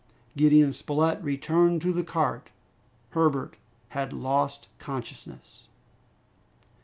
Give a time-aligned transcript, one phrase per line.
[0.35, 2.49] Gideon Spilett returned to the cart.
[3.11, 3.57] Herbert
[3.89, 5.67] had lost consciousness!